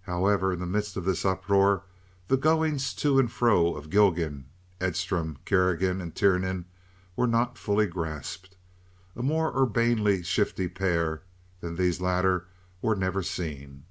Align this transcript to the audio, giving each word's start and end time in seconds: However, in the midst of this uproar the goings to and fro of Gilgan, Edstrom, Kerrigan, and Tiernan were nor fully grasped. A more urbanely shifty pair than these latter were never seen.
However, 0.00 0.54
in 0.54 0.58
the 0.58 0.64
midst 0.64 0.96
of 0.96 1.04
this 1.04 1.22
uproar 1.26 1.82
the 2.28 2.38
goings 2.38 2.94
to 2.94 3.18
and 3.18 3.30
fro 3.30 3.74
of 3.74 3.90
Gilgan, 3.90 4.46
Edstrom, 4.80 5.36
Kerrigan, 5.44 6.00
and 6.00 6.14
Tiernan 6.14 6.64
were 7.14 7.26
nor 7.26 7.50
fully 7.56 7.86
grasped. 7.86 8.56
A 9.16 9.22
more 9.22 9.52
urbanely 9.54 10.22
shifty 10.22 10.66
pair 10.68 11.24
than 11.60 11.76
these 11.76 12.00
latter 12.00 12.46
were 12.80 12.96
never 12.96 13.22
seen. 13.22 13.84